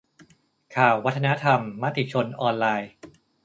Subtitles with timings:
[0.75, 2.91] ข่าววัฒนธรรม มติชนออนไลน์